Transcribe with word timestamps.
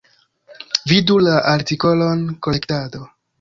Vidu 0.91 1.17
la 1.25 1.35
artikolon 1.51 2.25
Kolektado. 2.49 3.05